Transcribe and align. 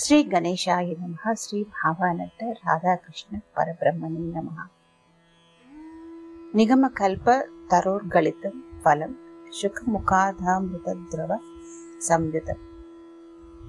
శ్రీ 0.00 0.30
గణేశాయ 0.34 0.94
నమ 1.00 1.32
శ్రీ 1.32 1.64
భావానంద 1.64 2.50
రాధాకృష్ణ 2.50 3.38
పరబ్రహ్మణి 3.58 4.32
నమ. 4.32 4.66
నిగమ 6.54 6.86
కల్ప 6.86 7.30
తరోర్గళితం 7.72 8.62
ఫలం 8.84 9.16
శుఖముఖాధామృతద్రవ 9.62 11.38
సంయుతం. 12.02 12.54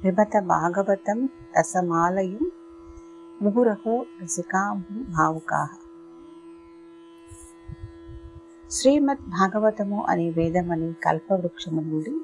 విమత 0.04 0.40
భాగవతం 0.40 1.30
రసమాలయం 1.58 2.52
ముహురహో 3.42 4.06
రసికాంబు 4.22 5.12
భావుకా 5.12 5.70
శ్రీమద్ 8.72 9.30
భాగవతము 9.30 10.06
అనే 10.06 10.30
వేదమని 10.30 10.94
కల్పవృక్షము 10.94 11.82
నుండి 11.82 12.16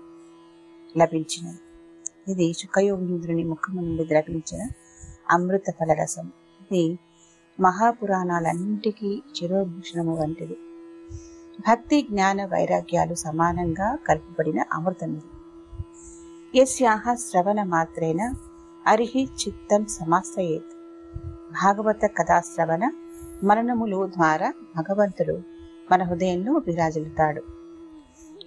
లభించినది. 1.00 1.67
ఇది 2.28 2.54
శుకయోగీంద్రుని 2.54 3.43
ముఖము 3.43 3.82
నుండి 3.82 4.06
ద్రవించిన 4.06 4.70
అమృత 5.29 5.64
ఫలరసం. 5.79 6.32
ఇది 6.71 7.00
మహాపురాణాలన్నింటికీ 7.60 9.21
చిరోభూషణము 9.38 10.15
వంటిది. 10.15 10.57
భక్తి 11.60 12.02
జ్ఞాన 12.02 12.46
వైరాగ్యాలు 12.46 13.16
సమానంగా 13.16 13.96
కలుపబడిన 14.07 14.64
అమృతం 14.74 15.16
ఇది. 15.16 15.25
యస్యాహ 16.60 17.14
శ్రవణ 17.14 17.64
మాత్రేన 17.64 18.33
అరిహి 18.88 19.24
చిత్తం 19.25 19.86
సమాశ్రయేత్ 19.86 20.75
భాగవత 21.52 22.05
కథాశ్రవణ 22.05 22.91
మననములు 23.44 24.07
ద్వారా 24.07 24.54
భగవంతుడు 24.78 25.41
మన 25.91 26.04
హృదయంలో 26.04 26.54
విరాజిల్లుతాడు. 26.54 27.44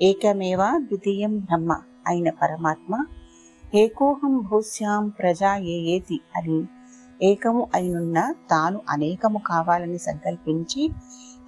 ఏకమేవా 0.02 0.78
ద్వితీయం 0.78 1.38
బ్రహ్మ 1.38 1.82
అయిన 2.06 2.30
పరమాత్మ 2.30 3.04
ఏకోహం 3.74 4.38
భూస్యాం 4.38 5.08
ప్రజా 5.08 5.56
ఏతి 5.56 6.20
అని. 6.36 6.66
ఏకము 7.22 7.68
అయినున్న 7.74 8.34
తాను 8.50 8.80
అనేకము 8.88 9.38
కావాలని 9.46 9.98
సంకల్పించి 9.98 10.88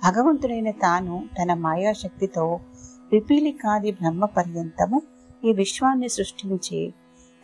భగవంతుడైన 0.05 0.71
తాను 0.71 1.29
తన 1.39 1.55
మాయాశక్తితో 1.55 2.61
విపీలికాది 3.13 3.93
బ్రహ్మ 3.93 4.25
పర్యంతము 4.25 5.03
ఈ 5.45 5.53
విశ్వాన్ని 5.53 6.09
సృష్టించి 6.09 6.95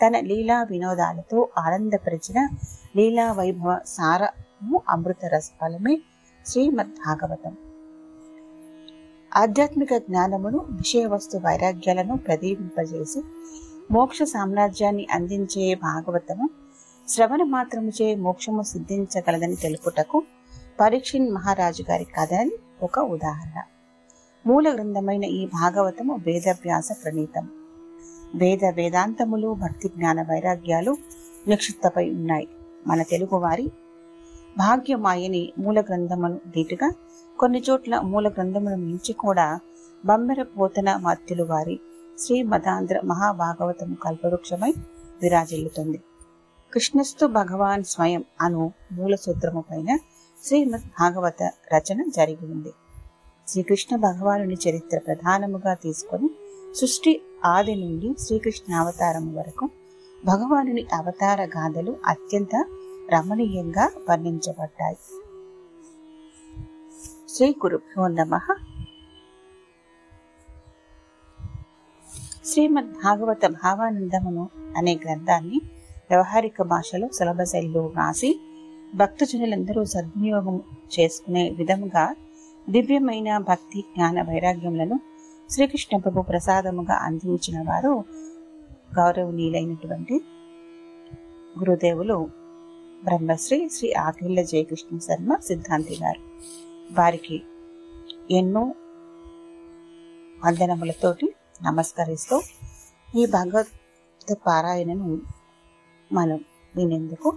తన 0.01 0.21
లీలా 0.21 0.63
వినోదాలతో 0.63 1.49
ఆనందపరిచిన 1.59 2.49
లీలా 2.97 3.33
వైభవ 3.33 3.81
సారము 3.87 4.83
అమృత 4.89 5.25
రసఫలమే 5.35 6.03
శ్రీమద్ 6.47 6.95
భాగవతం 7.07 7.57
ఆధ్యాత్మిక 9.37 9.97
జ్ఞానమును 9.97 10.59
విషయ 10.71 11.07
వస్తు 11.07 11.39
వైరాగ్యాలను 11.39 12.17
ప్రదీపింపజేసి 12.17 13.21
మోక్ష 13.91 14.23
సామ్రాజ్యాన్ని 14.23 15.07
అందించే 15.11 15.75
భాగవతము 15.75 16.51
శ్రవణ 17.09 17.43
మాత్రముచే 17.43 18.15
మోక్షము 18.15 18.63
సిద్ధించగలదని 18.63 19.57
తెలుపుటకు 19.57 20.23
పరీక్షిన్ 20.81 21.33
మహారాజు 21.33 21.85
గారి 21.91 22.05
కథని 22.05 22.51
ఒక 22.83 22.99
ఉదాహరణ. 22.99 23.63
మూల 24.47 24.75
గ్రంథమైన 24.75 25.25
ఈ 25.25 25.47
భాగవతము 25.47 26.15
వేదవ్యాస 26.27 26.89
ప్రణీతం. 27.05 27.49
వేద 28.35 28.65
వేదాంతములు 28.65 29.55
భక్తి 29.55 29.89
జ్ఞాన 29.89 30.23
వైరాగ్యాలు 30.23 30.97
నిక్షిప్తపై 31.49 32.11
ఉన్నాయి. 32.11 32.49
మన 32.87 33.03
తెలుగువారి 33.03 33.73
భాగ్యమాయని 34.59 35.53
మూల 35.59 35.81
గ్రంథమును 35.81 36.41
దీటుగా 36.47 36.91
కొన్ని 37.39 37.63
చోట్ల 37.71 38.01
మూల 38.01 38.29
గ్రంథమును 38.29 38.77
మించి 38.77 39.13
కూడా 39.13 39.61
బమ్మెర 40.05 40.43
పోతన 40.43 40.97
మత్యులు 40.97 41.45
వారి 41.45 41.81
శ్రీ 42.19 42.43
మదాంధ్ర 42.43 43.01
మహాభాగవతము 43.05 43.95
కల్పవృక్షమై 43.95 44.75
విరాజిల్లుతుంది. 45.23 45.99
కృష్ణస్తు 46.75 47.27
భగవాన్ 47.27 47.85
స్వయం 47.85 48.25
అను 48.41 48.73
మూల 48.93 49.15
సూత్రము 49.15 49.65
పైన 49.71 49.99
శ్రీమద్ 50.45 50.87
భాగవత 51.01 51.43
రచన 51.43 52.09
జరిగి 52.17 52.53
ఉంది. 52.53 52.73
శ్రీకృష్ణ 53.49 53.97
భగవానుని 53.97 54.55
చరిత్ర 54.55 54.99
ప్రధానముగా 54.99 55.75
తీసుకొని 55.75 56.31
సృష్టి 56.75 57.23
ఆది 57.45 57.75
నుండి 57.75 58.15
శ్రీకృష్ణ 58.21 58.75
అవతారం 58.75 59.35
వరకు 59.35 59.71
భగవానుని 60.25 60.87
అవతార 60.95 61.45
గాథలు 61.45 61.97
అత్యంత 62.07 62.65
రమణీయంగా 63.11 63.91
వర్ణించబడ్డాయి. 64.11 64.99
శ్రీ 67.29 67.51
గురుభ్యో 67.51 68.09
నమ. 68.09 68.41
శ్రీమద్ 72.49 72.93
భాగవత 72.93 73.47
భావానందమును 73.47 74.49
అనే 74.77 74.95
గ్రంథాన్ని 74.95 75.61
వ్యవహారిక 76.11 76.63
భాషలో 76.63 77.09
సులభ 77.15 77.43
శైలిలో 77.43 77.93
రాసి 77.97 78.41
భక్తజనులందరూ 78.95 79.85
సద్వినియోగం 79.85 80.63
చేసుకునే 80.95 81.51
విధముగా 81.51 82.15
దివ్యమైన 82.71 83.39
భక్తి 83.39 83.81
జ్ఞాన 83.81 84.23
వైరాగ్యములను 84.23 85.01
శ్రీకృష్ణ 85.51 85.99
ప్రభు 85.99 86.23
ప్రసాదముగా 86.23 86.95
అందించిన 86.95 87.59
వారు 87.69 88.05
గౌరవనీయులైనటువంటి 88.99 90.21
గురుదేవులు 91.59 92.29
బ్రహ్మశ్రీ 93.05 93.69
శ్రీ 93.69 93.93
ఆకిళ్ళ 93.93 94.43
జయకృష్ణ 94.43 94.99
శర్మ 94.99 95.37
సిద్ధాంతి 95.37 95.99
గారు. 96.03 96.23
వారికి 96.95 97.43
ఎన్నో 98.31 98.75
వందనములతోటి 100.45 101.35
నమస్కరిస్తూ 101.67 102.43
ఈ 103.15 103.27
భగవద్ 103.27 104.35
పారాయణను 104.47 105.21
మనం 106.13 106.45
వినేందుకు 106.77 107.37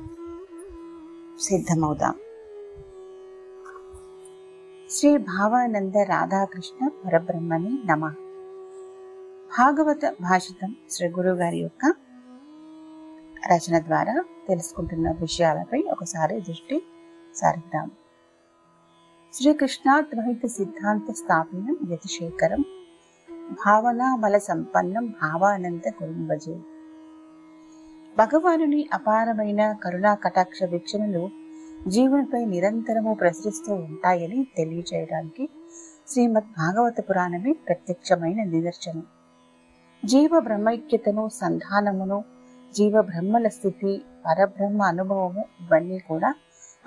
సిద్ధమవుదాం. 1.40 2.16
శ్రీ 4.90 5.18
భావానంద 5.18 5.96
రాధాకృష్ణ 5.96 6.90
పరబ్రహ్మని 7.06 7.84
నమ. 7.86 8.10
భాగవత 9.60 10.16
భాషితం 10.22 10.76
శ్రీ 10.90 11.10
గురువు 11.10 11.36
గారి 11.36 11.58
యొక్క 11.58 11.94
రచన 13.52 13.80
ద్వారా 13.80 14.24
తెలుసుకుంటున్న 14.48 15.12
విషయాలపై 15.12 15.82
ఒకసారి 15.92 16.42
దృష్టి 16.42 16.84
సారిద్దాం. 17.36 17.92
శ్రీకృష్ణాద్వైత 19.34 20.46
సిద్ధాంత 20.46 21.12
స్థాపనం 21.12 21.78
యతిశేఖరం 21.92 22.66
భావనా 23.52 24.16
బల 24.16 24.38
సంపన్నం 24.38 25.06
భావానంద 25.22 25.88
గురుంభజే 25.88 26.56
భగవానుని 28.18 28.90
అపారమైన 28.94 29.72
కరుణా 29.84 30.14
కటాక్ష 30.16 30.64
వీక్షణలు 30.64 31.30
జీవునిపై 31.88 32.46
నిరంతరము 32.46 33.14
ప్రసరిస్తూ 33.14 33.74
ఉంటాయని 33.74 34.48
తెలియచేయడానికి 34.58 35.50
శ్రీమద్ 36.08 36.50
భాగవత 36.58 37.00
పురాణమే 37.10 37.52
ప్రత్యక్షమైన 37.52 38.44
నిదర్శనం. 38.44 39.04
జీవ 40.06 40.40
బ్రహ్మైక్యతను 40.40 41.30
సంధానమును 41.30 42.24
జీవ 42.74 43.02
బ్రహ్మల 43.02 43.48
స్థితి 43.48 44.02
పరబ్రహ్మ 44.26 44.82
అనుభవము 44.82 45.46
ఇవన్నీ 45.62 46.00
కూడా 46.00 46.36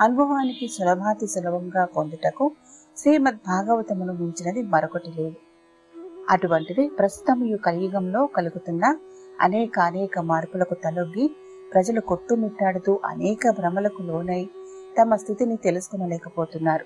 అనుభవానికి 0.01 0.69
సులభాతి 0.69 1.27
సులభంగా 1.27 1.85
పొందుటకు 1.85 2.53
శ్రీమద్ 2.97 3.41
భాగవతమును 3.47 4.13
మించినది 4.13 4.63
మరొకటి 4.63 5.11
లేదు. 5.17 5.54
అటువంటిది 6.31 6.89
ప్రస్తుతం 6.89 7.45
ఈ 7.45 7.57
కలియుగంలో 7.57 8.27
కలుగుతున్న 8.27 8.99
అనేక 9.41 9.79
అనేక 9.81 10.19
మార్పులకు 10.19 10.75
తలొగ్గి 10.75 11.37
ప్రజలు 11.73 12.01
కొట్టుమిట్టాడుతూ 12.01 13.01
అనేక 13.05 13.51
భ్రమలకు 13.51 14.03
లోనై 14.03 14.49
తమ 14.99 15.17
స్థితిని 15.17 15.57
తెలుసుకునలేకపోతున్నారు. 15.57 16.85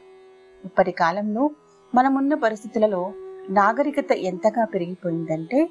ఇప్పటి 0.65 0.93
కాలంలో 0.93 1.51
మనమున్న 1.95 2.35
పరిస్థితులలో 2.35 3.13
నాగరికత 3.49 4.13
ఎంతగా 4.13 4.65
పెరిగిపోయిందంటే 4.65 5.71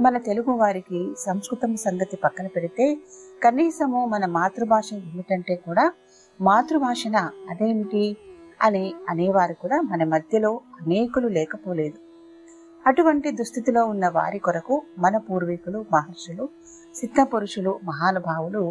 మన 0.00 0.18
తెలుగు 0.18 0.52
వారికి 0.52 1.14
సంస్కృతం 1.18 1.76
సంగతి 1.76 2.16
పక్కన 2.16 2.46
పెడితే 2.46 2.98
కనీసము 3.42 4.06
మన 4.06 4.26
మాతృభాష 4.26 4.94
ఏమిటంటే 4.94 5.56
కూడా 5.56 5.92
మాతృభాషన 6.40 7.30
అదేమిటి 7.50 8.16
అని 8.62 8.94
అనేవారు 9.08 9.52
కూడా 9.52 9.80
మన 9.80 10.04
మధ్యలో 10.04 10.60
అనేకులు 10.80 11.28
లేకపోలేదు. 11.28 12.07
అటువంటి 12.88 13.30
దుస్థితిలో 13.30 13.84
ఉన్న 13.84 14.08
వారి 14.08 14.38
కొరకు 14.38 14.82
మన 14.98 15.16
పూర్వీకులు 15.16 15.86
మహర్షులు 15.92 16.48
సిద్ధపురుషులు 16.94 17.80
మహానుభావులు 17.84 18.62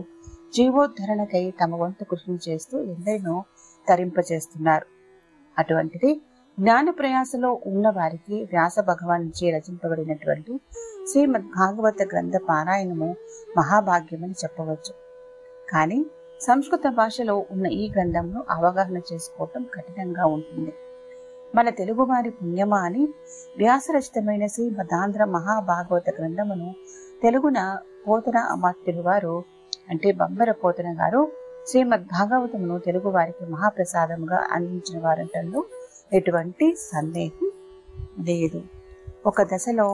జీవోద్ధరణకై 0.56 1.52
తమ 1.52 1.76
వంతు 1.76 2.04
కృషి 2.04 2.38
చేస్తూ 2.50 2.78
ఎందరినో 2.84 3.44
తరింపచేస్తున్నారు 3.90 4.88
అటువంటిది 5.60 6.22
జ్ఞాన 6.60 6.90
ప్రయాసలో 6.90 7.62
ఉన్న 7.66 7.90
వారికి 7.90 8.44
వ్యాస 8.44 8.76
భగవాన్ 8.80 9.24
నుంచి 9.24 9.52
రచింపబడినటువంటి 9.52 10.54
శ్రీమద్ 11.10 11.48
భాగవత 11.60 12.02
గ్రంథ 12.02 12.36
పారాయణము 12.50 13.16
మహాభాగ్యమని 13.58 14.36
చెప్పవచ్చు. 14.44 14.94
కానీ 15.70 16.06
సంస్కృత 16.42 16.88
భాషలో 16.88 17.46
ఉన్న 17.52 17.66
ఈ 17.68 17.92
గ్రంథంను 17.92 18.44
అవగాహన 18.50 18.98
చేసుకోవటం 19.14 19.64
కఠినంగా 19.76 20.26
ఉంటుంది. 20.26 20.74
మన 21.56 21.70
తెలుగువారి 21.70 22.30
పుణ్యమా 22.30 22.78
అని 22.78 23.08
వ్యాసరచితమైన 23.58 24.46
శ్రీమదాంధ్ర 24.48 25.26
మహాభాగవత 25.26 26.10
గ్రంథమును 26.10 26.76
తెలుగున 27.22 27.78
పోతన 28.08 28.38
అమాత్యులు 28.38 29.02
వారు 29.02 29.44
అంటే 29.90 30.12
బంబర 30.12 30.52
పోతన 30.52 30.94
గారు 30.94 31.32
శ్రీమద్ 31.68 32.06
భాగవతమును 32.06 32.80
తెలుగు 32.80 33.10
వారికి 33.10 33.46
మహాప్రసాదముగా 33.46 34.48
అందించిన 34.52 35.04
వారంటంలో 35.04 35.64
ఎటువంటి 36.14 36.76
సందేహం 36.76 37.52
లేదు. 38.20 38.62
ఒక 39.26 39.42
దశలో 39.42 39.88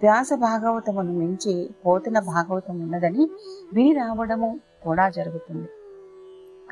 వ్యాస 0.00 0.28
భాగవతమును 0.34 1.12
మించి 1.12 1.74
పోతన 1.86 2.18
భాగవతం 2.18 2.80
ఉన్నదని 2.80 3.30
విని 3.72 3.92
రావడము 3.92 4.60
కూడా 4.84 5.08
జరుగుతుంది. 5.08 5.68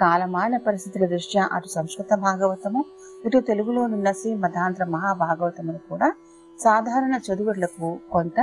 కాలమాన 0.00 0.56
పరిస్థితుల 0.58 1.04
దృష్ట్యా 1.06 1.42
అటు 1.52 1.68
సంస్కృత 1.68 2.14
భాగవతము 2.20 2.80
ఇటు 3.24 3.38
తెలుగులోనున్న 3.40 4.10
శ్రీ 4.12 4.30
మతాంధ్ర 4.34 4.84
మహాభాగవతములు 4.86 5.80
కూడా 5.88 6.08
సాధారణ 6.58 7.14
చదువులకు 7.26 7.88
కొంత 8.12 8.38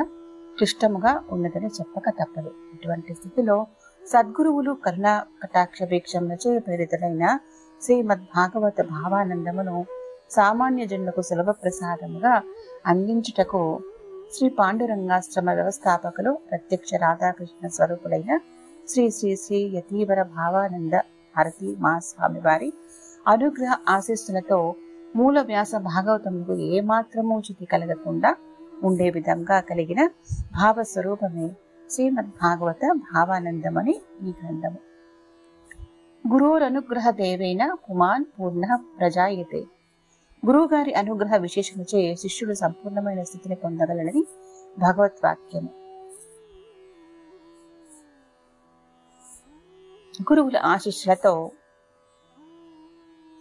క్లిష్టముగా 0.57 1.11
ఉన్నదని 1.31 1.69
చెప్పక 1.69 2.09
తప్పదు. 2.19 2.51
ఇటువంటి 2.73 3.11
స్థితిలో 3.15 3.57
సద్గురువులు 4.03 4.71
కరుణా 4.85 5.13
కటాక్ష 5.43 5.79
వీక్షములచే 5.83 6.51
ప్రేరితులైన 6.59 7.25
శ్రీమద్ 7.81 8.25
భాగవత 8.35 8.81
భావానందమును 8.93 9.75
సామాన్య 10.31 10.83
జనులకు 10.85 11.21
సులభ 11.21 11.49
ప్రసాదముగా 11.61 12.33
అందించుటకు 12.85 13.61
శ్రీ 14.33 14.47
పాండురంగాశ్రమ 14.59 15.49
వ్యవస్థాపకులు 15.51 16.31
ప్రత్యక్ష 16.49 16.89
రాధాకృష్ణ 17.01 17.67
స్వరూపులైన 17.67 18.31
శ్రీ 18.87 19.05
శ్రీ 19.09 19.31
శ్రీ 19.35 19.59
యతీవర 19.75 20.21
భావానంద 20.33 20.95
భారతి 21.37 21.75
మహాస్వామి 21.75 22.39
వారి 22.39 22.73
అనుగ్రహ 23.27 23.77
ఆశీస్సులతో 23.89 24.75
మూల 25.15 25.41
వ్యాస 25.41 25.71
భాగవతములకు 25.75 26.53
ఏమాత్రము 26.57 27.39
చ్యుతి 27.39 27.65
కలగకుండా 27.65 28.35
ఉండే 28.83 29.09
విధంగా 29.09 29.59
కలిగిన 29.59 30.07
భావస్వరూపమే 30.37 31.47
శ్రీమద్ 31.89 32.27
భాగవత 32.27 32.83
భావానందమని 32.95 33.95
ఈ 34.23 34.33
గ్రంథము. 34.41 34.79
గురోరనుగ్రహ 36.33 37.09
దేవేన 37.09 37.63
పుమాన్ 37.85 38.25
పూర్ణ 38.35 38.65
ప్రజాయతే. 38.99 39.61
గురువుగారి 40.45 40.93
అనుగ్రహ 40.93 41.35
విశేషముచే 41.35 42.15
శిష్యుడు 42.15 42.53
సంపూర్ణమైన 42.53 43.23
స్థితిని 43.23 43.55
పొందగలనని 43.55 44.23
భగవద్వాక్యము 44.79 45.69
గురువుల 50.17 50.57
ఆశీస్సులతో 50.57 51.51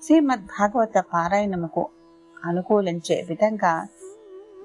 శ్రీమద్ 0.02 0.46
భాగవత 0.46 0.98
పారాయణముకు 1.12 1.90
అనుకూలించే 2.44 3.26
విధంగా 3.28 3.86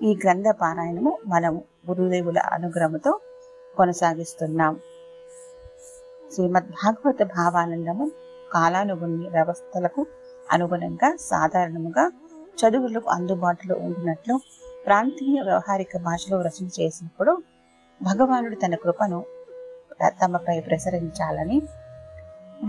ఈ 0.01 0.19
గ్రంథ 0.23 0.47
పారాయణము 0.51 1.17
మనము 1.25 1.63
గురుదేవుల 1.89 2.39
అనుగ్రహంతో 2.39 3.19
కొనసాగిస్తున్నాం. 3.77 4.73
శ్రీమద్ 6.31 6.71
భాగవత 6.71 7.23
భావానందము 7.23 8.11
కాలానుగుణ్య 8.53 9.29
వ్యవస్థలకు 9.29 10.05
అనుగుణంగా 10.51 11.15
సాధారణముగా 11.19 12.11
చదువులకు 12.59 13.09
అందుబాటులో 13.09 13.75
ఉండినట్లు 13.75 14.37
ప్రాంతీయ 14.85 15.41
వ్యవహారిక 15.41 15.97
భాషలో 15.97 16.41
రచన 16.41 16.69
చేసినప్పుడు 16.79 17.43
భగవానుడు 18.01 18.55
తన 18.55 18.75
కృపను 18.75 19.25
తమపై 20.21 20.59
ప్రసరించాలని 20.59 21.61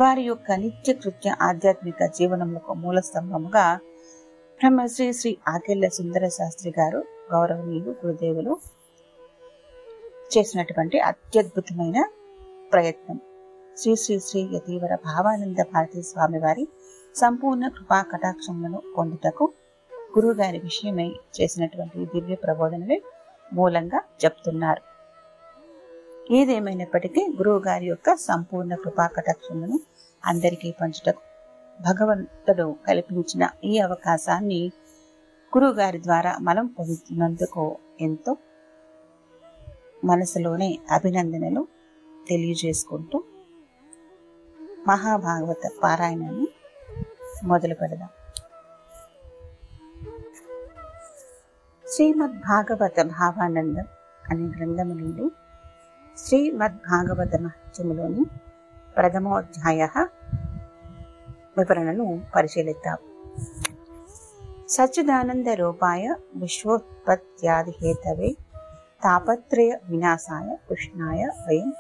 వారి 0.01 0.23
యొక్క 0.23 0.53
నిత్య 0.53 0.93
కృత్య 0.93 1.37
ఆధ్యాత్మిక 1.41 2.07
జీవనములకు 2.07 2.75
మూల 2.75 3.01
స్తంభముగా 3.01 3.65
బ్రహ్మశ్రీ 4.61 5.13
శ్రీ 5.13 5.37
ఆకెళ్ళ 5.49 5.89
సుందర 5.89 6.29
శాస్త్రి 6.29 6.73
గారు 6.79 7.01
గౌరవనీయులు 7.33 7.91
గురుదేవులు 7.91 8.59
చేసినటువంటి 10.37 10.99
అత్యద్భుతమైన 10.99 11.99
ప్రయత్నం. 12.73 13.19
శ్రీ 13.77 13.97
శ్రీ 13.97 14.21
శ్రీ 14.21 14.41
యతీవర 14.55 14.95
భావానంద 14.95 15.57
భారతీ 15.73 16.03
స్వామి 16.03 16.39
వారి 16.39 16.69
సంపూర్ణ 17.17 17.69
కృపా 17.69 18.03
కటాక్షములను 18.03 18.83
పొందుటకు 18.99 19.53
గురువు 20.17 20.35
గారి 20.35 20.59
విషయమై 20.59 21.09
చేసినటువంటి 21.41 22.05
దివ్య 22.05 22.35
ప్రబోధనలే 22.35 23.03
మూలంగా 23.53 24.03
చెప్తున్నారు. 24.25 24.92
ఏదేమైనప్పటికీ 26.31 27.33
గురువు 27.37 27.59
గారి 27.59 27.87
యొక్క 27.87 28.15
సంపూర్ణ 28.17 28.75
కృపాకటాక్షములను 28.75 29.81
అందరికీ 30.25 30.71
పంచుటకు 30.71 31.23
భగవంతుడు 31.83 32.77
కల్పించిన 32.89 33.49
ఈ 33.65 33.79
అవకాశాన్ని 33.79 34.73
గురువుగారి 35.57 36.03
ద్వారా 36.03 36.37
మనం 36.41 36.67
పొందుతున్నందుకు 36.67 37.79
ఎంతో 38.01 38.37
మనసులోనే 40.05 40.79
అభినందనలు 40.91 41.69
తెలియజేసుకుంటూ 42.29 43.25
మహాభాగవత 44.87 45.71
పారాయణాన్ని 45.83 46.49
మొదలు 47.45 47.75
పెడదాం. 47.75 48.09
శ్రీమద్ 51.87 52.39
భాగవత 52.39 53.01
భావానందం 53.03 53.87
అనే 54.31 54.43
గ్రంథము 54.43 54.95
నుండి 54.95 55.31
శ్రీమద్ 56.17 56.79
మహత్యములోని 57.43 58.25
ప్రథమోధ్యాయ 58.97 59.87
వివరణను 61.59 62.25
పరిశీలిద్దాం. 62.37 62.99
సచ్చిదానంద 64.69 65.47
రూపాయ 65.47 66.15
విశ్వోత్పత్యాది 66.37 67.71
హేతవే 67.71 68.37
తాపత్రయ 69.03 69.77
వినాశాయ 69.89 70.57
కృష్ణాయ 70.69 71.29
వయం 71.49 71.75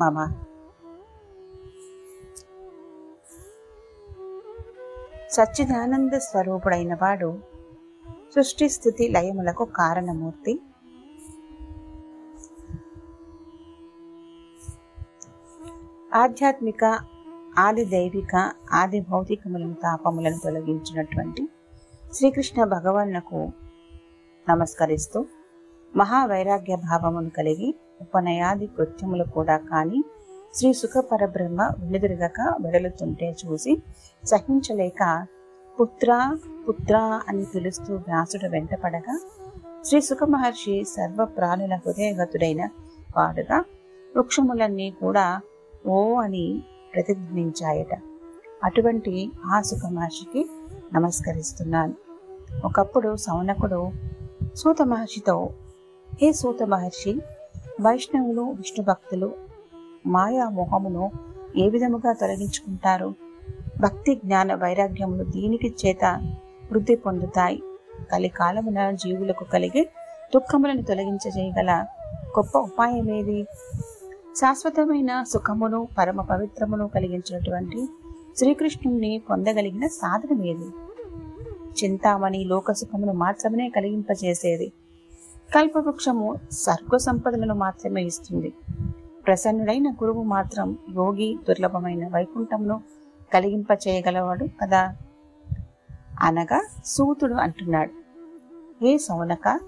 మమ. 0.00 0.32
సచ్చిదానంద 5.30 6.12
స్వరూపుడైన 6.12 6.94
వాడు 6.94 7.38
సృష్టి 8.34 8.68
స్థితి 8.68 9.08
లయములకు 9.08 9.64
కారణమూర్తి. 9.64 10.60
ఆధ్యాత్మిక 16.12 16.84
ఆది 17.58 17.84
దైవిక 17.84 18.34
ఆది 18.72 18.98
భౌతికములను 19.08 19.76
తాపములను 19.82 20.38
తొలగించినటువంటి 20.42 21.42
శ్రీకృష్ణ 22.12 22.58
భగవాన్లకు 22.72 23.38
నమస్కరిస్తూ 24.46 25.20
మహావైరాగ్య 25.94 26.74
భావమును 26.84 27.30
కలిగి 27.30 27.68
ఉపనయాది 28.00 28.66
కృత్యములు 28.66 29.26
కూడా 29.34 29.56
కాని 29.68 30.00
శ్రీ 30.54 30.70
సుఖ 30.72 31.04
పరబ్రహ్మ 31.12 31.60
వెలుదిరగక 31.78 32.40
వెడలుతుంటే 32.60 33.28
చూసి 33.40 33.72
సహించలేక 34.24 35.02
పుత్ర 35.78 36.10
పుత్ర 36.64 36.96
అని 37.28 37.44
పిలుస్తూ 37.44 37.92
వ్యాసుడు 38.02 38.48
వెంటపడగా 38.48 39.14
శ్రీ 39.84 40.00
సుఖ 40.00 40.22
మహర్షి 40.28 40.76
సర్వ 40.88 41.24
ప్రాణుల 41.36 41.74
హృదయగతుడైన 41.76 42.64
వాడుగా 43.16 43.58
వృక్షములన్నీ 44.14 44.90
కూడా 45.00 45.26
ఓ 45.86 46.14
అని 46.14 46.62
ప్రతిధ్వనించాయట. 46.94 47.98
అటువంటి 48.64 49.30
ఆ 49.46 49.60
సుఖమహర్షికి 49.60 50.50
నమస్కరిస్తున్నాను. 50.94 51.94
ఒకప్పుడు 52.64 53.16
సౌనకుడు 53.16 53.90
సూత 54.54 54.82
మహర్షితో 54.82 55.50
హే 56.22 56.32
సూత 56.32 56.62
మహర్షి 56.62 57.20
వైష్ణవులు 57.80 58.42
విష్ణు 58.42 58.84
భక్తులు 58.84 59.32
మాయా 60.06 60.48
మోహమును 60.48 61.10
ఏ 61.56 61.68
విధముగా 61.68 62.12
తొలగించుకుంటారు? 62.12 63.14
భక్తి 63.80 64.14
జ్ఞాన 64.14 64.54
వైరాగ్యములు 64.54 65.24
దీనికి 65.24 65.74
చేత 65.86 66.04
వృద్ధి 66.70 66.96
పొందుతాయి. 66.96 67.62
కలికాలమున 68.12 68.90
జీవులకు 68.90 69.44
కలిగే 69.44 69.88
దుఃఖములను 70.34 70.82
తొలగించజేయగల 70.82 71.86
గొప్ప 72.38 72.58
ఉపాయం 72.58 73.14
ఏది 73.14 73.46
శాశ్వతమైన 74.36 75.22
సుఖమును 75.22 75.88
పరమ 75.98 76.20
పవిత్రమును 76.20 76.88
కలిగించినటువంటి 76.88 77.88
శ్రీకృష్ణుణ్ణి 78.36 79.22
పొందగలిగిన 79.30 79.86
సాధనమేది 79.86 80.64
చింతామణి 81.84 82.44
లోక 82.44 82.72
సుఖమును 82.72 83.12
మాత్రమే 83.12 83.68
కలిగింపజేసేది. 83.68 84.72
కల్పవృక్షము 85.54 86.34
సర్గ 86.50 86.96
సంపదలను 86.96 87.54
మాత్రమే 87.54 88.02
ఇస్తుంది. 88.02 88.52
ప్రసన్నుడైన 89.26 89.90
గురువు 89.90 90.22
మాత్రం 90.22 90.78
యోగి 90.94 91.38
దుర్లభమైన 91.48 92.08
వైకుంఠమును 92.08 92.82
కలిగింపచేయగలవాడు 93.34 94.44
కదా? 94.44 94.96
అనగా 96.20 96.66
సూతుడు 96.84 97.34
అంటున్నాడు. 97.34 97.90
ఏ 98.84 98.96
సౌనక 98.96 99.60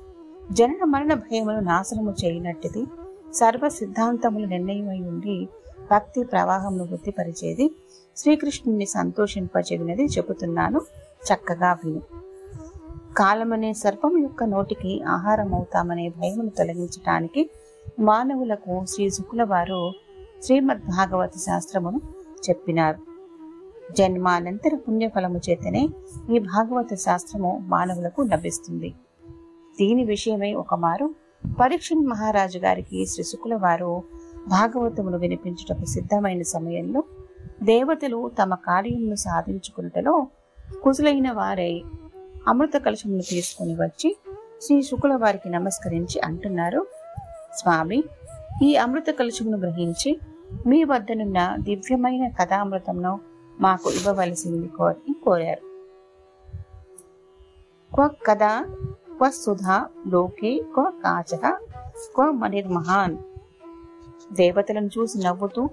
జనన 0.53 0.85
మరణ 0.85 1.15
భయమును 1.15 1.61
నాశనము 1.61 2.15
చేయనట్టుది 2.25 2.87
సర్వ 3.35 3.69
సిద్ధాంతములు 3.69 4.47
నిర్ణయమై 4.47 5.01
ఉండి 5.01 5.49
భక్తి 5.93 6.25
ప్రవాహమును 6.25 6.85
వృద్ధిపరిచేది. 6.85 7.71
శ్రీకృష్ణుని 8.17 8.87
సంతోషింపజగినది 8.87 10.05
చెబుతున్నాను. 10.05 10.81
చక్కగా 11.25 11.73
విను. 11.73 12.03
కాలమనే 13.17 13.73
సర్పం 13.73 14.19
యొక్క 14.19 14.45
నోటికి 14.45 15.03
ఆహారం 15.03 15.55
అవుతామనే 15.55 16.09
భయమును 16.09 16.51
తొలగించటానికి 16.51 17.51
మానవులకు 17.99 18.85
శ్రీ 18.85 19.11
శుకుల 19.11 19.43
వారు 19.43 19.93
శ్రీమద్ 20.43 20.79
భాగవత 20.79 21.31
శాస్త్రమును 21.37 22.01
చెప్పినారు. 22.51 22.99
జన్మానంతర 23.99 24.77
పుణ్యఫలము 24.89 25.41
చేతనే 25.51 25.89
ఈ 26.37 26.39
భాగవత 26.39 26.95
శాస్త్రము 26.95 27.59
మానవులకు 27.63 28.23
లభిస్తుంది. 28.23 28.95
దీని 29.79 30.05
విషయమై 30.05 30.55
ఒకమారు 30.55 31.24
పరీక్షణ్ 31.53 32.07
మహారాజు 32.07 32.59
గారికి 32.59 33.07
శ్రీ 33.07 33.25
శుకుల 33.25 33.55
వారు 33.55 34.03
భాగవతమును 34.49 35.19
వినిపించుటకు 35.19 35.85
సిద్ధమైన 35.85 36.43
సమయంలో 36.43 37.03
దేవతలు 37.63 38.31
తమ 38.43 38.55
కార్యమును 38.55 39.15
సాధించుకున్నటలో 39.15 40.27
కుసులైన 40.83 41.31
వారై 41.31 41.83
అమృత 42.49 42.77
కలశమును 42.77 43.23
తీసుకుని 43.23 43.75
వచ్చి 43.75 44.17
శ్రీ 44.63 44.83
శుకుల 44.83 45.15
వారికి 45.15 45.49
నమస్కరించి 45.49 46.21
అంటున్నారు. 46.21 46.87
స్వామి 47.57 48.05
ఈ 48.63 48.77
అమృత 48.77 49.07
కలశమును 49.11 49.59
గ్రహించి 49.59 50.19
మీ 50.67 50.85
వద్దనున్న 50.85 51.57
దివ్యమైన 51.61 52.29
కథామృతంను 52.29 53.21
మాకు 53.61 53.91
ఇవ్వవలసింది 53.91 54.69
కోరి 54.69 55.15
కోరారు. 55.25 55.75
క్వ 57.95 58.11
కథ 58.27 58.43
క్వ 59.17 59.31
సుధా 59.31 59.87
లోకే 60.09 60.65
క్వ 60.75 60.93
కాచక 61.05 61.59
క్వ 62.15 62.31
మనిర్మహాన్ 62.31 63.17
దేవతలను 64.33 64.87
చూసి 64.87 65.19
నవ్వుతూ 65.19 65.69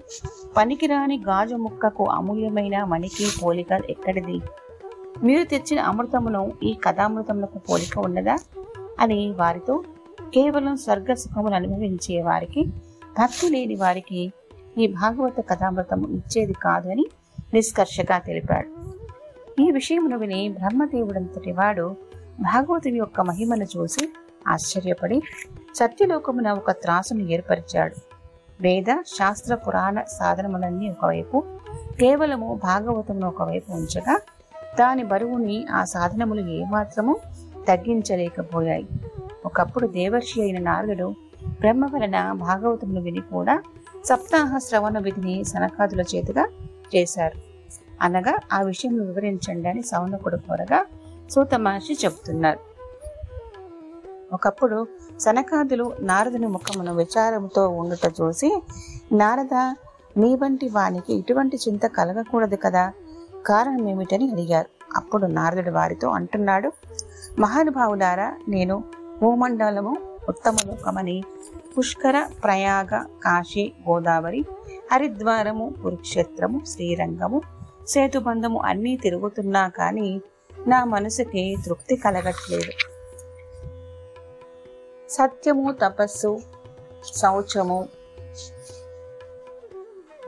పనికిరాని 0.56 1.18
గాజు 1.18 1.56
ముక్కకు 1.56 2.04
అమూల్యమైన 2.04 2.84
మణికి 2.84 3.26
పోలిక 3.42 3.80
ఎక్కడిది? 3.90 4.40
మీరు 5.22 5.44
తెచ్చిన 5.44 5.80
అమృతమును 5.80 6.52
ఈ 6.62 6.72
కథామృతములకు 6.74 7.58
పోలిక 7.58 7.98
ఉన్నదా? 7.98 8.38
అని 9.00 9.32
వారితో 9.32 9.84
కేవలం 10.34 10.76
స్వర్గ 10.76 11.14
సుఖములు 11.14 11.54
అనుభవించే 11.54 12.22
వారికి 12.22 12.64
భక్తి 13.18 13.48
లేని 13.48 13.74
వారికి 13.74 14.32
ఈ 14.78 14.86
భాగవత 14.86 15.40
కథామృతము 15.48 16.08
ఇచ్చేది 16.08 16.52
కాదు 16.52 16.88
అని 16.88 17.06
నిష్కర్షగా 17.54 18.18
తెలిపాడు. 18.18 18.68
ఈ 19.62 19.70
విషయమును 19.70 20.18
విని 20.18 20.48
బ్రహ్మదేవుడంతటి 20.48 21.52
వాడు 21.52 21.96
భాగవతుని 22.42 22.98
యొక్క 22.98 23.20
మహిమను 23.20 23.64
చూసి 23.64 24.12
ఆశ్చర్యపడి 24.48 25.22
సత్యలోకమున 25.74 26.52
ఒక 26.52 26.70
త్రాసును 26.70 27.20
ఏర్పరిచాడు. 27.20 27.94
వేద 28.60 28.90
శాస్త్ర 29.06 29.54
పురాణ 29.54 30.00
సాధనములన్నీ 30.00 30.88
ఒకవైపు 30.88 31.44
కేవలము 32.00 32.60
భాగవతమును 32.62 33.26
ఒకవైపు 33.28 33.72
ఉంచగా 33.72 34.20
దాని 34.80 35.04
బరువుని 35.04 35.66
ఆ 35.66 35.84
సాధనములు 35.84 36.48
ఏమాత్రము 36.50 37.16
తగ్గించలేకపోయాయి. 37.68 38.86
ఒకప్పుడు 39.46 39.86
దేవర్షి 39.86 40.42
అయిన 40.42 40.58
నారదుడు 40.60 41.14
బ్రహ్మ 41.60 41.84
వలన 41.94 42.32
భాగవతమును 42.32 43.00
విని 43.00 43.20
కూడా 43.20 43.62
సప్తాహ 44.04 44.58
శ్రవణ 44.58 44.98
విధిని 44.98 45.44
సనకాదుల 45.44 46.00
చేతుగా 46.00 46.48
చేశారు. 46.96 47.38
అనగా 48.00 48.38
ఆ 48.52 48.62
విషయం 48.62 49.06
వివరించండి 49.06 49.68
అని 49.68 49.82
సౌనకుడు 49.82 50.36
కోరగా 50.36 50.86
సూత 51.32 51.54
మహర్షి 51.54 51.98
చెబుతున్నారు. 52.04 52.58
ఒకప్పుడు 54.32 54.86
సనకాదులు 55.20 55.92
నారదుని 56.00 56.46
ముఖమును 56.46 56.94
విచారముతో 56.94 57.68
ఉండుట 57.68 58.12
చూసి 58.20 58.62
నారద 59.12 59.54
నీ 60.16 60.34
వంటి 60.34 60.68
వానికి 60.68 61.14
ఇటువంటి 61.14 61.56
చింత 61.56 61.86
కలగకూడదు 61.86 62.56
కదా? 62.56 62.92
కారణం 63.46 63.88
ఏమిటని 63.88 64.30
అడిగారు. 64.30 64.68
అప్పుడు 64.96 65.26
నారదుడు 65.26 65.70
వారితో 65.70 66.08
అంటున్నాడు 66.08 66.72
మహానుభావులారా 67.38 68.36
నేను 68.48 68.84
భూమండలము 69.20 69.96
ఉత్తమ 70.28 70.56
లోకమని 70.66 71.24
పుష్కర 71.78 72.26
ప్రయాగ 72.44 73.04
కాశీ 73.24 73.72
గోదావరి 73.88 74.44
హరిద్వారము 74.92 75.74
కురుక్షేత్రము 75.82 76.60
శ్రీరంగము 76.66 77.40
సేతుబంధము 77.88 78.60
అన్నీ 78.60 78.96
తిరుగుతున్నా 78.96 79.68
కానీ 79.68 80.20
నా 80.66 80.84
మనసుకి 80.84 81.56
తృప్తి 81.66 81.96
కలగట్లేదు. 81.96 82.72
సత్యము 85.10 85.72
తపస్సు 85.72 86.40
శౌచము 87.14 87.88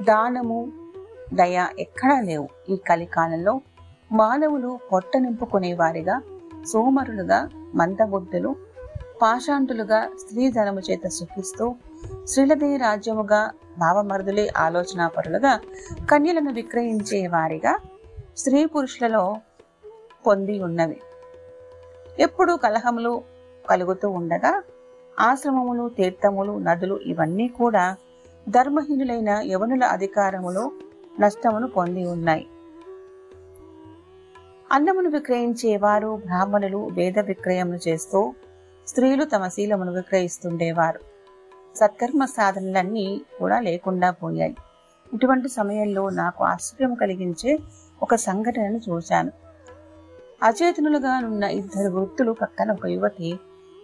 దానము 0.03 0.73
దయ 1.35 1.67
ఎక్కడా 1.79 2.21
లేవు. 2.21 2.49
ఈ 2.69 2.77
కలికాలంలో 2.77 3.61
మానవులు 4.13 4.79
పొట్ట 4.93 5.17
నింపుకునేవారిగా 5.17 6.23
సోమరులుగా 6.73 7.49
మందబుద్ధులు 7.75 8.57
పాషాంటులుగా 9.23 10.09
స్త్రీధనము 10.21 10.81
చేత 10.81 11.09
సుఖిస్తూ 11.09 11.75
స్త్రీలదే 12.25 12.77
రాజ్యముగా 12.77 13.51
భావమరుదులే 13.79 14.51
ఆలోచనాపరులుగా 14.57 15.61
కన్యలను 16.11 16.53
విక్రయించే 16.53 17.27
వారిగా 17.27 17.79
స్త్రీ 18.37 18.65
పురుషులలో 18.65 19.37
పొంది 20.27 20.63
ఉన్నవి. 20.63 21.01
ఎప్పుడు 22.19 22.53
కలహములు 22.53 23.23
కలుగుతూ 23.71 24.11
ఉండగా 24.11 24.63
ఆశ్రమములు 25.21 25.89
తీర్థములు 25.89 26.59
నదులు 26.59 27.01
ఇవన్నీ 27.01 27.49
కూడా 27.49 27.97
ధర్మహీనులైన 28.49 29.29
యవనుల 29.29 29.85
అధికారములో 29.85 30.73
నష్టమును 31.21 31.69
పొంది 31.69 32.07
ఉన్నాయి. 32.07 32.47
అన్నమును 34.73 35.11
విక్రయించేవారు 35.11 36.17
బ్రాహ్మణులు 36.17 36.89
వేద 36.93 37.19
విక్రయములు 37.19 37.89
చేస్తూ 37.89 38.35
స్త్రీలు 38.87 39.25
తమ 39.25 39.49
శీలమును 39.49 39.93
విక్రయిస్తుండేవారు. 39.93 41.01
సత్కర్మ 41.77 42.25
సాధనలన్నీ 42.25 43.23
కూడా 43.39 43.61
లేకుండా 43.61 44.11
పోయాయి. 44.11 44.57
ఇటువంటి 45.15 45.49
సమయంలో 45.49 46.11
నాకు 46.11 46.45
ఆశ్చర్యం 46.45 46.95
కలిగించే 46.95 47.59
ఒక 48.03 48.15
సంఘటనను 48.15 48.81
చూశాను. 48.91 49.44
అచేతనులుగా 50.45 51.49
ఇద్దరు 51.49 51.93
వృత్తులు 51.93 52.33
పక్కన 52.33 52.73
ఒక 52.73 52.87
యువతి 52.87 53.39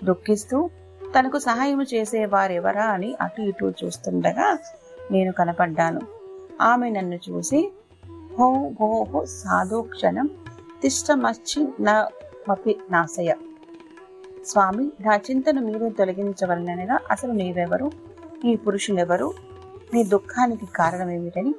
దుఃఖిస్తూ 0.04 0.70
తనకు 1.18 1.38
సహాయం 1.38 1.82
చేసే 1.82 2.24
వారెవరా 2.24 2.82
అని 2.82 3.16
అటు 3.20 3.42
ఇటు 3.42 3.72
చూస్తుండగా 3.84 4.58
నేను 5.10 5.32
కనపడ్డాను. 5.32 6.00
ఆమె 6.60 6.90
నన్ను 6.90 7.18
చూసి 7.30 7.72
హో 8.38 8.70
హో 8.80 9.02
హో 9.02 9.24
సాధు 9.24 9.80
క్షణం 9.80 10.30
నా 11.80 12.08
మపి 12.48 12.80
నాశయ. 12.90 13.34
స్వామి 14.46 14.84
నా 15.00 15.16
చింతను 15.16 15.60
మీరే 15.60 15.90
తొలగించవలనగా 15.90 16.98
అసలు 17.10 17.32
నీవెవరు 17.32 17.90
నీ 18.44 18.56
పురుషులెవరు? 18.56 19.32
నీ 19.94 20.04
దుఃఖానికి 20.04 20.66
కారణమేమిటని 20.66 21.54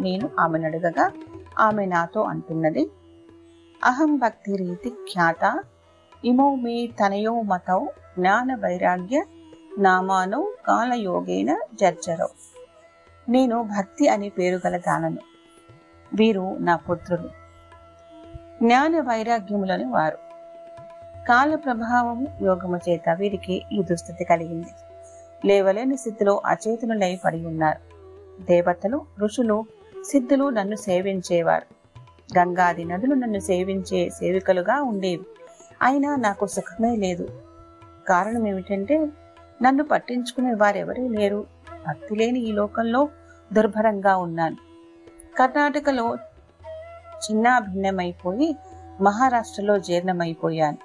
నేను 0.00 0.30
ఆమెను 0.40 0.66
అడగగా 0.66 1.12
ఆమె 1.58 1.86
నాతో 1.86 2.20
అంటున్నది 2.22 2.90
అహం 3.86 4.16
భక్తి 4.16 4.56
రీతి 4.56 4.90
ఖ్యాత. 4.90 5.62
ఇమౌ 6.24 6.54
మే 6.54 6.86
తనయో 6.86 7.42
మతౌ 7.42 7.86
జ్ఞాన 8.18 8.54
వైరాగ్య 8.54 9.22
నామాను 9.78 10.52
కాలయోగేన 10.66 11.58
జర్జరౌ. 11.74 12.26
నేను 13.28 13.62
భక్తి 13.62 14.08
అనే 14.08 14.28
పేరు 14.28 14.60
గల 14.66 14.76
దానను. 14.76 15.18
వీరు 16.14 16.56
నా 16.60 16.76
పుత్రులు. 16.76 17.28
జ్ఞాన 18.62 19.00
వైరాగ్యములని 19.00 19.84
వారు. 19.84 20.18
కాల 21.28 21.54
ప్రభావం 21.54 22.26
యోగము 22.42 22.80
చేత 22.88 23.10
వీరికి 23.18 23.62
ఈ 23.72 23.82
దుస్థితి 23.82 24.24
కలిగింది. 24.24 24.68
లేవలేని 25.44 25.96
స్థితిలో 25.96 26.42
అచేతనులై 26.46 27.20
పడి 27.24 27.46
ఉన్నారు. 27.46 27.96
దేవతలు 28.42 29.06
ఋషులు 29.18 29.64
సిద్ధులు 30.04 30.48
నన్ను 30.50 30.76
సేవించేవారు. 30.76 31.75
గంగాది 32.38 32.84
నదులు 32.84 33.14
నన్ను 33.14 33.38
సేవించే 33.38 34.08
సేవికలుగా 34.08 34.82
ఉండేవి. 34.82 35.26
అయినా 35.82 36.16
నాకు 36.16 36.46
సుఖమే 36.46 36.96
లేదు. 36.96 37.28
కారణం 38.08 38.46
ఏమిటంటే 38.46 39.08
నన్ను 39.62 39.84
పట్టించుకునే 39.84 40.54
వారెవరూ 40.54 41.08
లేరు. 41.08 41.46
భక్తి 41.88 42.16
లేని 42.16 42.40
ఈ 42.40 42.52
లోకంలో 42.52 43.08
దుర్భరంగా 43.52 44.16
ఉన్నాను. 44.16 44.56
కర్ణాటకలో 45.38 46.16
చిన్న 47.14 47.58
భిన్నమైపోయి 47.58 48.56
మహారాష్ట్రలో 49.00 49.78
జీర్ణమైపోయాను. 49.78 50.78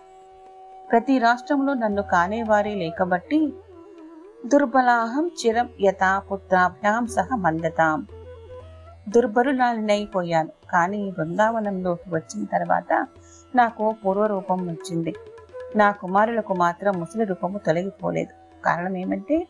ప్రతి 0.92 1.20
రాష్ట్రంలో 1.20 1.74
నన్ను 1.74 2.02
కానేవారే 2.02 2.76
లేకబట్టి 2.76 3.54
దుర్బలాహం 4.46 5.32
చిరం 5.46 5.70
యథా 5.82 6.20
పుత్రాభ్యాం 6.20 7.08
సహ 7.08 7.36
మందతాం. 7.36 8.08
దుర్బరులాలినైపోయాను 9.10 10.61
కానీ 10.72 11.12
బృందావనంలోకి 11.12 12.08
వచ్చిన 12.16 12.46
తర్వాత 12.46 13.08
నాకు 13.56 13.96
పూర్వరూపం 14.06 14.60
వచ్చింది. 14.68 15.16
నా 15.76 15.92
కుమారులకు 15.92 16.54
మాత్రం 16.54 16.94
ముసలి 17.00 17.24
రూపము 17.24 17.58
తొలగిపోలేదు. 17.58 18.34
కారణం 18.66 18.98
ఏమంటే 18.98 19.48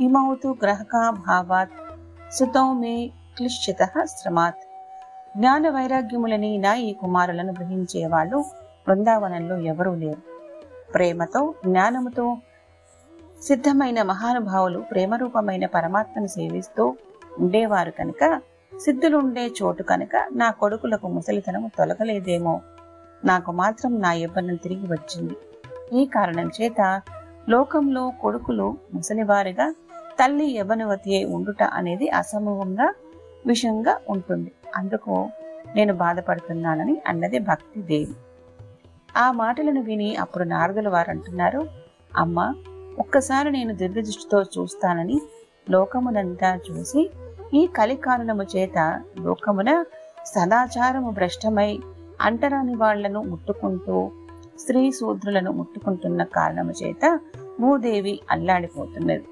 ఇమౌతు 0.00 0.48
గ్రహకా 0.62 1.10
భావాత్ 1.10 1.74
సుతౌ 2.32 2.72
మే 2.72 2.94
క్లిశ్చిత 3.36 3.82
శ్రమాత్. 4.04 4.62
జ్ఞాన 5.36 5.68
వైరాగ్యములని 5.70 6.58
నా 6.58 6.74
ఈ 6.74 6.92
కుమారులను 6.92 7.52
గ్రహించేవాళ్ళు 7.52 8.44
బృందావనంలో 8.88 9.56
ఎవరూ 9.72 9.94
లేరు. 9.94 10.22
ప్రేమతో 10.94 11.54
జ్ఞానముతో 11.64 12.36
సిద్ధమైన 13.42 14.02
మహానుభావులు 14.02 14.78
ప్రేమరూపమైన 14.78 15.66
పరమాత్మను 15.66 16.26
సేవిస్తూ 16.26 16.84
ఉండేవారు 17.38 17.90
కనుక 17.90 18.22
సిద్ధులుండే 18.72 19.50
చోటు 19.58 19.82
కనుక 19.82 20.16
నా 20.32 20.50
కొడుకులకు 20.50 21.06
ముసలితనము 21.08 21.70
తొలగలేదేమో. 21.78 22.60
నాకు 23.24 23.52
మాత్రం 23.52 24.00
నా 24.00 24.12
యవ్వనం 24.12 24.56
తిరిగి 24.56 24.86
వచ్చింది. 24.92 25.36
ఈ 25.92 26.02
కారణం 26.06 26.50
చేత 26.58 26.80
లోకంలో 27.48 28.12
కొడుకులు 28.22 28.76
ముసలివారిగా 28.94 29.74
తల్లి 30.20 30.46
యవనవతి 30.56 31.10
అయి 31.14 31.24
ఉండుట 31.24 31.62
అనేది 31.62 32.08
అసంభవంగా 32.08 32.88
విషయంగా 33.46 33.94
ఉంటుంది. 34.08 34.52
అందుకు 34.76 35.28
నేను 35.76 35.94
బాధపడుతున్నానని 35.94 37.02
అన్నది 37.06 37.38
భక్తి 37.38 37.82
దేవి. 37.82 38.16
ఆ 39.16 39.32
మాటలను 39.32 39.82
విని 39.82 40.16
అప్పుడు 40.16 40.44
నారదుల 40.44 40.88
వారు 40.88 41.10
అంటున్నారు 41.10 41.68
అమ్మ 42.16 42.54
ఒక్కసారి 42.98 43.50
నేను 43.50 43.74
దీర్ఘదృష్టితో 43.74 44.42
చూస్తానని 44.54 45.18
లోకమునంతా 45.70 46.60
చూసి 46.66 47.10
ఈ 47.54 47.66
కలికారణము 47.66 48.42
చేత 48.42 49.02
లోకమున 49.20 49.84
సదాచారము 50.26 51.10
భ్రష్టమై 51.10 51.78
అంటరాని 52.20 52.74
వాళ్ళను 52.74 53.22
ముట్టుకుంటూ 53.22 54.10
స్త్రీ 54.58 54.92
శూద్రులను 54.92 55.52
ముట్టుకుంటున్న 55.52 56.24
కారణము 56.24 56.70
చేత 56.70 57.20
భూదేవి 57.60 58.20
అల్లాడిపోతున్నది. 58.30 59.24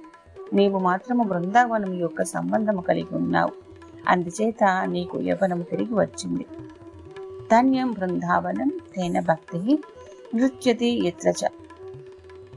నీవు 0.52 0.78
మాత్రము 0.78 1.24
బృందావనం 1.24 1.94
యొక్క 1.94 2.24
సంబంధము 2.24 2.80
కలిగి 2.80 3.16
ఉన్నావు. 3.16 3.52
అందుచేత 4.08 4.64
నీకు 4.86 5.20
యవ్వనము 5.20 5.62
తిరిగి 5.62 5.94
వచ్చింది. 5.94 6.46
ధన్యం 7.52 7.92
బృందావనం 7.92 8.68
తేన 8.96 9.20
భక్తి 9.20 9.78
నృత్యతి 10.34 11.06
ఎత్రచ 11.06 11.48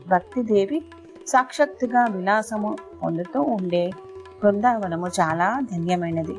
భక్తిదేవి 0.08 0.86
సాక్షాత్తుగా 1.28 2.06
విలాసము 2.06 2.78
పొందుతూ 3.04 3.42
ఉండే 3.42 3.92
బృందావనము 4.44 5.08
చాలా 5.08 5.60
ధన్యమైనది. 5.72 6.38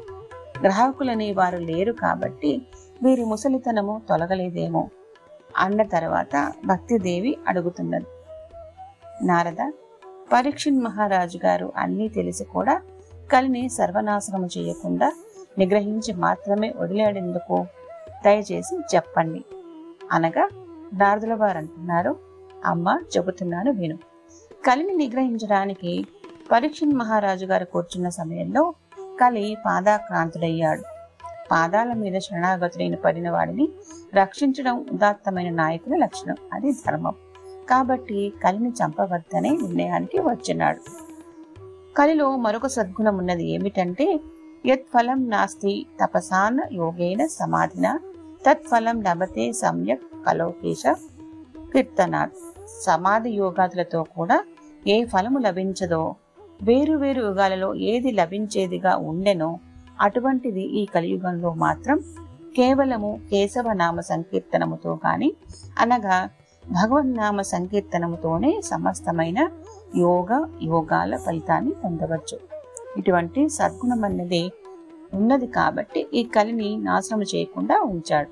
గ్రాహకులని 0.62 1.33
వారు 1.33 1.57
లేరు 1.57 1.92
కాబట్టి 1.92 2.62
వీరి 3.02 3.25
ముసలితనము 3.25 4.02
తొలగలేదేమో 4.09 4.90
అన్న 5.57 5.83
తర్వాత 5.83 6.52
భక్తిదేవి 6.66 7.38
అడుగుతున్నది. 7.49 8.07
నారద 9.23 9.71
పరీక్షణ్ 10.33 10.83
మహారాజు 10.83 11.38
గారు 11.47 11.73
అన్నీ 11.76 12.09
తెలిసి 12.09 12.45
కూడా 12.45 12.83
కలిని 13.33 13.69
సర్వనాశనము 13.69 14.49
చేయకుండా 14.59 15.12
నిగ్రహించి 15.59 16.14
మాత్రమే 16.14 16.75
వదిలేడేందుకు? 16.76 17.66
దయచేసి 18.25 18.97
చెప్పండి. 18.97 19.45
అనగా 20.12 20.49
నారదుల 20.95 21.35
వారు 21.35 21.59
అంటున్నారు 21.59 22.16
అమ్మ 22.64 23.00
చెబుతున్నాను 23.16 23.73
విను. 23.73 23.99
కలిని 24.66 24.95
నిగ్రహించడానికి 24.95 26.07
పరీక్షణ్ 26.52 26.92
మహారాజు 26.92 27.47
గారు 27.47 27.64
కూర్చున్న 27.64 28.09
సమయంలో 28.09 28.75
కలి 29.21 29.57
పాదాక్రాంతుడయ్యాడు. 29.66 30.83
పాదాల 31.50 31.92
మీద 31.92 32.21
శరణాగతులైన 32.21 32.95
పడిన 32.95 33.30
వాడిని 33.30 33.69
రక్షించడం 34.14 34.87
ఉదాత్తమైన 34.92 35.54
నాయకుల 35.54 35.97
లక్షణం. 35.97 36.37
అది 36.52 36.73
ధర్మం. 36.73 37.14
కాబట్టి 37.71 38.33
కలిని 38.45 38.71
చంపవద్దనే 38.71 39.50
నిర్ణయానికి 39.50 40.19
వచ్చినాడు. 40.19 40.80
కలిలో 41.99 42.37
మరొక 42.37 42.66
సద్గుణం 42.66 43.19
ఉన్నది 43.19 43.45
ఏమిటంటే 43.45 44.21
యత్ఫలం 44.66 45.30
నాస్తి 45.30 45.87
తపసాన 46.02 46.61
యోగేన 46.73 47.26
సమాధిన 47.26 47.99
తత్ఫలం 48.47 49.02
లభతే 49.02 49.52
సమ్యక్ 49.52 50.02
కలోకేశ 50.26 50.83
కీర్తనాథ్ 51.73 52.33
సమాధి 52.83 53.30
యోగాదులతో 53.30 54.02
కూడా 54.02 54.45
ఏ 54.87 55.04
ఫలము 55.04 55.38
లభించదో 55.38 56.16
వేరు 56.69 56.95
వేరు 56.97 57.21
యుగాలలో 57.21 57.69
ఏది 57.75 58.11
లభించేదిగా 58.12 58.93
ఉండెనో 59.11 59.50
అటువంటిది 60.00 60.64
ఈ 60.81 60.83
కలియుగంలో 60.95 61.50
మాత్రం 61.64 61.99
కేవలము 62.57 63.11
కేశవ 63.31 63.73
నామ 63.73 64.01
సంకీర్తనముతో 64.01 64.92
కానీ 65.05 65.29
అనగా 65.79 66.16
భగవన్నామ 66.64 67.40
సంకీర్తనముతోనే 67.40 68.51
సమస్తమైన 68.62 69.38
యోగ 69.96 70.31
యోగాల 70.62 71.16
ఫలితాన్ని 71.16 71.73
పొందవచ్చు. 71.85 72.37
ఇటువంటి 72.96 73.49
సద్గుణం 73.49 74.05
అన్నది 74.05 74.42
ఉన్నది 75.14 75.46
కాబట్టి 75.46 76.01
ఈ 76.14 76.23
కలిని 76.25 76.77
నాశనం 76.88 77.23
చేయకుండా 77.23 77.77
ఉంచాడు. 77.83 78.31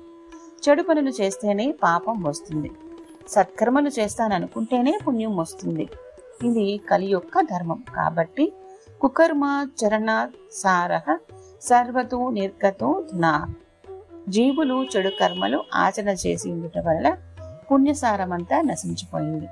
చెడు 0.63 0.83
పనులు 0.83 1.09
చేస్తేనే 1.09 1.65
పాపం 1.83 2.17
వస్తుంది. 2.23 2.69
సత్కర్మలు 3.27 3.91
చేస్తాననుకుంటేనే 3.99 4.93
పుణ్యం 5.05 5.37
వస్తుంది. 5.37 5.85
ఇది 6.43 6.81
కలి 6.89 7.05
యొక్క 7.05 7.41
ధర్మం. 7.41 7.83
కాబట్టి 7.95 8.53
కుకర్మ 9.01 9.67
చరణ 9.79 10.27
సారహ 10.51 11.17
సర్వతో 11.61 12.29
నిర్గతో 12.29 13.05
నా 13.13 13.55
జీవులు 14.29 14.83
చెడు 14.83 15.09
కర్మలు 15.09 15.63
ఆచరణ 15.73 16.07
చేసి 16.07 16.51
ఉండటం 16.51 16.83
వల్ల 16.85 17.17
పుణ్యసారమంతా 17.71 18.61
నశించిపోయింది. 18.61 19.47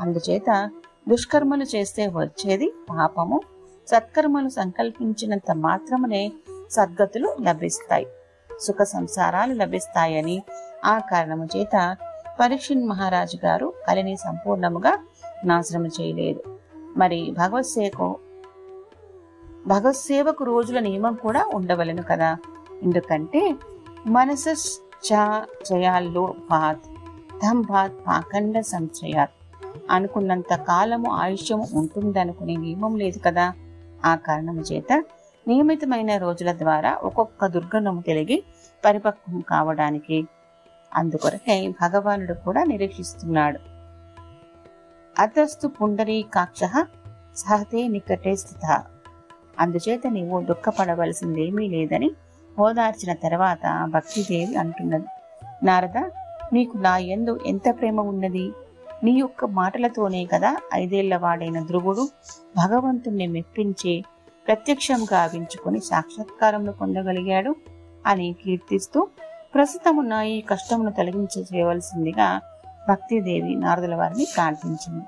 అందుచేత 0.00 0.70
దుష్కర్మలు 1.08 1.64
చేస్తే 1.64 2.06
వచ్చేది 2.06 2.72
పాపము. 2.90 3.40
సత్కర్మలు 3.88 4.48
సంకల్పించినంత 4.48 5.52
మాత్రమునే 5.52 6.32
సద్గతులు 6.70 7.36
లభిస్తాయి. 7.40 8.06
సుఖ 8.60 8.82
సంసారాలు 8.82 9.54
లభిస్తాయని 9.54 10.42
ఆ 10.84 10.98
కారణము 10.98 11.48
చేత 11.56 11.96
పరీక్షిన్ 12.40 12.88
మహారాజు 12.88 13.46
గారు 13.46 13.72
కలిని 13.88 14.16
సంపూర్ణముగా 14.16 14.98
నాశనం 15.46 15.86
చేయలేదు. 15.86 16.42
మరి 16.96 17.34
భగవత్ 17.38 17.66
సేవకు 17.66 18.18
భగవత్ 19.66 19.96
సేవకు 19.96 20.44
రోజుల 20.44 20.78
నియమం 20.78 21.14
కూడా 21.14 21.50
ఉండవలను 21.54 22.02
కదా? 22.02 22.36
ఎందుకంటే 22.82 23.54
మనసు 24.06 24.80
చ 25.06 25.42
జయాల్లో 25.70 26.34
భాత్ 26.50 26.82
ధం 27.42 27.60
భాత్ 27.60 27.92
పాఖండ 28.06 28.60
సంశయాత్ 28.60 29.30
అనుకున్నంత 29.90 30.54
కాలము 30.54 31.10
ఆయుష్యము 31.10 31.66
ఉంటుందనుకునే 31.74 32.56
నియమం 32.56 32.96
లేదు 32.96 33.18
కదా? 33.18 33.52
ఆ 34.04 34.14
కారణము 34.14 34.60
చేత 34.60 35.04
నియమితమైన 35.48 36.16
రోజుల 36.16 36.52
ద్వారా 36.52 36.98
ఒక్కొక్క 37.02 37.46
దుర్గణము 37.46 38.00
తెలిగి 38.00 38.42
పరిపక్వం 38.84 39.40
కావడానికి 39.40 40.26
అందుకొరకై 40.94 41.68
భగవానుడు 41.68 42.32
కూడా 42.32 42.64
నిరీక్షిస్తున్నాడు. 42.64 43.73
అతస్తు 45.18 45.68
పుండరీకాక్ష 45.68 46.60
సహతే 47.36 47.88
నికటే 47.88 48.36
స్థిత. 48.36 48.82
అందుచేత 49.60 50.06
నీవు 50.06 50.40
దుఃఖపడవలసిందేమీ 50.40 51.68
లేదని 51.68 52.10
ఓదార్చిన 52.58 53.12
తర్వాత 53.12 53.86
భక్తిదేవి 53.86 54.56
అంటున్నది. 54.56 55.06
నారద 55.62 55.98
నీకు 56.52 56.76
నా 56.76 56.98
ఎందు 56.98 57.40
ఎంత 57.46 57.62
ప్రేమ 57.78 58.00
ఉన్నది? 58.00 58.52
నీ 59.04 59.18
యొక్క 59.18 59.44
మాటలతోనే 59.44 60.26
కదా 60.26 60.56
ఐదేళ్ళ 60.74 61.16
వాడైన 61.16 61.60
ధ్రువుడు 61.64 62.08
భగవంతుణ్ణి 62.56 63.26
మెప్పించి 63.26 64.04
ప్రత్యక్షం 64.48 65.04
గావించుకొని 65.12 65.80
సాక్షాత్కారంలో 65.80 66.72
పొందగలిగాడు 66.72 67.54
అని 68.06 68.32
కీర్తిస్తూ 68.44 69.08
ప్రస్తుతమున్న 69.54 70.12
ఈ 70.12 70.40
కష్టమును 70.40 70.90
తొలగించ 70.90 71.44
చేయవలసిందిగా 71.54 72.40
భక్తిదేవి 72.88 73.54
నారదుల 73.54 73.94
వారిని 73.94 74.26
ప్రార్థించింది 74.36 75.04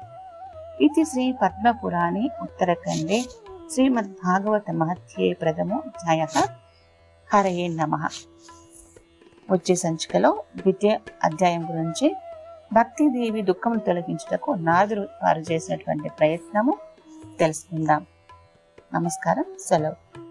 ఇది 0.84 1.04
శ్రీ 1.04 1.32
పద్మపురాణి 1.32 2.30
ఉత్తరఖండే 2.42 3.24
శ్రీమద్భాగవత 3.72 4.70
మహత్యే 4.70 5.32
ప్రథమో 5.32 5.82
జయ 5.88 6.26
హరయే 7.34 7.68
నమ. 7.68 8.08
వచ్చే 9.50 9.74
సంచికలో 9.74 10.42
ద్వితీయ 10.56 10.98
అధ్యాయం 11.24 11.70
గురించి 11.70 12.16
భక్తిదేవి 12.72 13.42
దుఃఖమును 13.42 13.80
తొలగించుటకు 13.80 14.50
నారదులు 14.50 15.08
వారు 15.24 15.52
చేసినటువంటి 15.52 16.08
ప్రయత్నము 16.08 16.74
తెలుసుకుందాం. 17.38 18.06
నమస్కారం. 18.94 19.44
సెలవు. 19.68 20.25